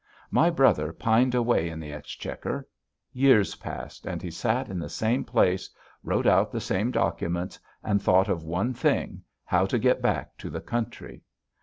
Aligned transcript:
My 0.31 0.49
brother 0.49 0.91
pined 0.91 1.35
away 1.35 1.69
in 1.69 1.79
the 1.79 1.93
Exchequer. 1.93 2.67
Years 3.13 3.57
passed 3.57 4.07
and 4.07 4.19
he 4.19 4.31
sat 4.31 4.67
in 4.67 4.79
the 4.79 4.89
same 4.89 5.23
place, 5.23 5.69
wrote 6.03 6.25
out 6.25 6.51
the 6.51 6.59
same 6.59 6.89
documents, 6.89 7.59
and 7.83 8.01
thought 8.01 8.27
of 8.27 8.43
one 8.43 8.73
thing, 8.73 9.21
how 9.45 9.67
to 9.67 9.77
get 9.77 10.01
back 10.01 10.39
to 10.39 10.49
the 10.49 10.59
country. 10.61 11.21